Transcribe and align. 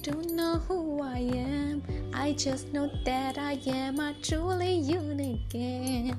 I 0.00 0.02
don't 0.02 0.30
know 0.30 0.56
who 0.66 1.02
I 1.02 1.18
am. 1.18 1.82
I 2.14 2.32
just 2.32 2.72
know 2.72 2.90
that 3.04 3.36
I 3.36 3.60
am 3.66 4.00
a 4.00 4.14
truly 4.22 4.76
unique 4.76 5.46
game. 5.50 6.16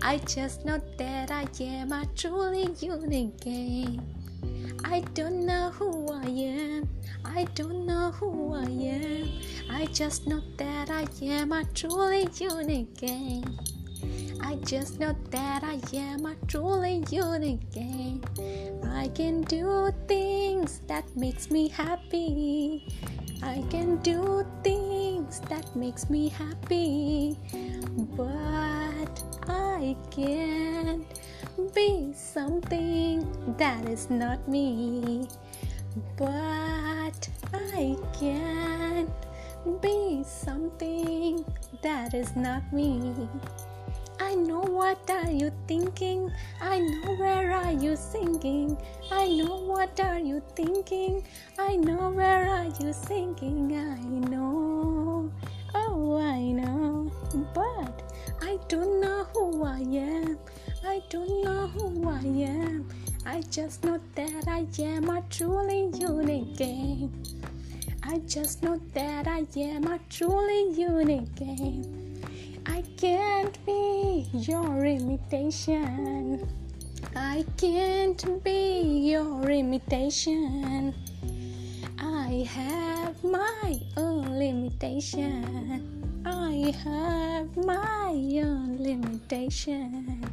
I 0.00 0.18
just 0.18 0.64
know 0.64 0.80
that 0.98 1.32
I 1.32 1.44
am 1.60 1.90
a 1.90 2.06
truly 2.14 2.68
unique 2.78 3.40
game. 3.40 4.00
I 4.84 5.00
don't 5.12 5.44
know 5.44 5.70
who 5.70 6.08
I 6.12 6.26
am. 6.26 6.88
I 7.24 7.46
don't 7.56 7.84
know 7.84 8.12
who 8.12 8.54
I 8.54 8.62
am. 8.62 9.28
I 9.68 9.86
just 9.86 10.28
know 10.28 10.40
that 10.58 10.88
I 10.88 11.04
am 11.24 11.50
a 11.50 11.64
truly 11.74 12.28
unique 12.38 12.96
game. 12.96 13.58
I 14.40 14.54
just 14.66 15.00
know 15.00 15.16
that 15.30 15.64
I 15.64 15.80
am 15.96 16.26
a 16.26 16.36
truly 16.46 17.02
unique 17.10 17.72
game. 17.72 18.22
I 18.86 19.08
can 19.08 19.40
do 19.42 19.90
things 20.06 20.23
that 20.94 21.16
makes 21.16 21.50
me 21.50 21.66
happy. 21.66 22.86
I 23.42 23.64
can 23.68 23.96
do 24.02 24.46
things 24.62 25.40
that 25.50 25.66
makes 25.74 26.08
me 26.08 26.28
happy. 26.28 27.36
But 28.16 29.14
I 29.48 29.96
can't 30.12 31.04
be 31.74 32.12
something 32.14 33.26
that 33.58 33.88
is 33.88 34.08
not 34.08 34.46
me. 34.46 35.26
But 36.16 37.28
I 37.52 37.96
can't 38.20 39.10
be 39.82 40.22
something 40.22 41.44
that 41.82 42.14
is 42.14 42.36
not 42.36 42.72
me. 42.72 43.28
I 44.34 44.36
know 44.36 44.62
what 44.62 45.08
are 45.10 45.30
you 45.30 45.52
thinking. 45.68 46.28
I 46.60 46.80
know 46.80 47.14
where 47.14 47.52
are 47.52 47.70
you 47.70 47.94
singing. 47.94 48.76
I 49.12 49.28
know 49.28 49.58
what 49.58 50.00
are 50.00 50.18
you 50.18 50.42
thinking. 50.56 51.24
I 51.56 51.76
know 51.76 52.10
where 52.10 52.48
are 52.48 52.66
you 52.80 52.92
singing. 52.92 53.76
I 53.76 54.02
know. 54.28 55.30
Oh, 55.72 56.16
I 56.16 56.50
know. 56.50 57.12
But 57.54 58.12
I 58.42 58.58
don't 58.66 59.00
know 59.00 59.24
who 59.32 59.62
I 59.62 59.78
am. 59.78 60.36
I 60.84 61.00
don't 61.10 61.44
know 61.44 61.68
who 61.68 62.08
I 62.08 62.26
am. 62.50 62.88
I 63.24 63.40
just 63.42 63.84
know 63.84 64.00
that 64.16 64.48
I 64.48 64.66
am 64.82 65.10
a 65.10 65.22
truly 65.30 65.92
unique 65.94 66.56
game. 66.56 67.22
I 68.02 68.18
just 68.26 68.64
know 68.64 68.80
that 68.94 69.28
I 69.28 69.46
am 69.60 69.86
a 69.86 70.00
truly 70.10 70.72
unique 70.72 71.36
game. 71.36 72.03
I 72.66 72.82
can't 72.96 73.58
be 73.66 74.26
your 74.32 74.84
imitation. 74.84 76.48
I 77.14 77.44
can't 77.56 78.42
be 78.42 79.10
your 79.10 79.50
imitation. 79.50 80.94
I 81.98 82.48
have 82.48 83.22
my 83.22 83.80
own 83.96 84.38
limitation. 84.38 86.22
I 86.24 86.74
have 86.84 87.54
my 87.56 88.10
own 88.40 88.78
limitation. 88.78 90.24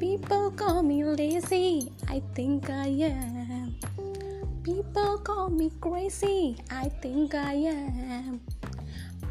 People 0.00 0.50
call 0.52 0.82
me 0.82 1.04
lazy, 1.04 1.92
I 2.08 2.22
think 2.34 2.70
I 2.70 2.88
am. 3.08 3.76
People 4.62 5.18
call 5.18 5.50
me 5.50 5.70
crazy, 5.80 6.56
I 6.70 6.88
think 7.00 7.34
I 7.34 7.54
am. 7.68 8.40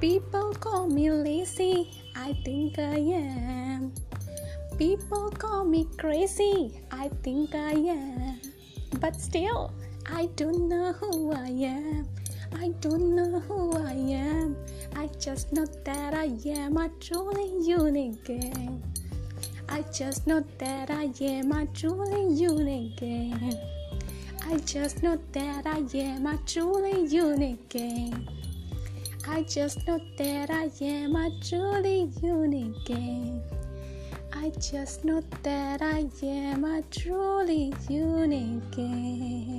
People 0.03 0.53
call 0.55 0.87
me 0.89 1.09
lazy, 1.09 1.89
I 2.13 2.33
think 2.43 2.77
I 2.77 2.99
am. 2.99 3.93
People 4.77 5.31
call 5.31 5.63
me 5.63 5.87
crazy, 5.97 6.81
I 6.91 7.07
think 7.23 7.55
I 7.55 7.71
am. 7.71 8.41
But 8.99 9.15
still, 9.15 9.71
I 10.11 10.25
don't 10.35 10.67
know 10.67 10.91
who 10.91 11.31
I 11.31 11.47
am. 11.47 12.09
I 12.51 12.73
don't 12.81 13.15
know 13.15 13.39
who 13.47 13.77
I 13.77 13.93
am. 13.93 14.57
I 14.93 15.07
just 15.21 15.53
know 15.53 15.65
that 15.85 16.13
I 16.13 16.35
am 16.49 16.75
a 16.75 16.89
truly 16.99 17.63
unique 17.63 18.25
game. 18.25 18.83
I 19.69 19.83
just 19.83 20.27
know 20.27 20.43
that 20.57 20.91
I 20.91 21.13
am 21.21 21.53
a 21.53 21.65
truly 21.67 22.27
unique 22.35 22.97
game. 22.97 23.53
I 24.51 24.57
just 24.65 25.01
know 25.01 25.17
that 25.31 25.65
I 25.65 25.79
am 25.97 26.25
a 26.25 26.37
truly 26.45 27.05
unique 27.05 27.69
game. 27.69 28.27
I 29.25 29.43
just 29.43 29.87
know 29.87 30.01
that 30.17 30.49
I 30.49 30.69
am 30.83 31.15
a 31.15 31.31
truly 31.41 32.11
unique 32.21 32.83
game. 32.83 33.41
I 34.33 34.49
just 34.59 35.05
know 35.05 35.23
that 35.43 35.81
I 35.81 36.09
am 36.23 36.65
a 36.65 36.81
truly 36.91 37.73
unique 37.89 38.71
game. 38.71 39.52